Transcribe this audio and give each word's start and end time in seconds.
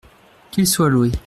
Qu’il 0.49 0.65
soit 0.65 0.89
loué. 0.89 1.11